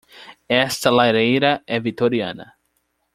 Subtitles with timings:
[0.63, 2.47] Esta lareira é vitoriana.